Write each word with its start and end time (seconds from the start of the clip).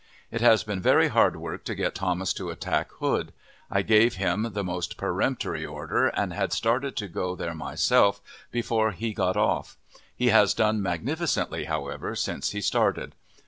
It 0.31 0.41
has 0.41 0.63
been 0.63 0.81
very 0.81 1.09
hard 1.09 1.35
work 1.35 1.63
to 1.65 1.75
get 1.75 1.93
Thomas 1.93 2.33
to 2.33 2.49
attack 2.49 2.91
Hood. 2.93 3.33
I 3.69 3.83
gave 3.83 4.15
him 4.15 4.47
the 4.53 4.63
most 4.63 4.97
peremptory 4.97 5.63
order, 5.63 6.07
and 6.07 6.33
had 6.33 6.53
started 6.53 6.95
to 6.97 7.07
go 7.07 7.35
there 7.35 7.53
myself, 7.53 8.19
before 8.49 8.93
he 8.93 9.13
got 9.13 9.37
off. 9.37 9.77
He 10.15 10.29
has 10.29 10.55
done 10.55 10.81
magnificently, 10.81 11.65
however, 11.65 12.15
since 12.15 12.49
he 12.49 12.61
started. 12.61 13.13